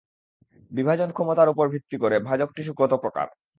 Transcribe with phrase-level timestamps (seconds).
[0.71, 3.27] বিভাজন ক্ষমতার উপর ভিত্তি করে ভাজক টিস্যু কত প্রকার?